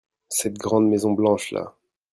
[0.29, 1.75] Cette grande maison blanche-là.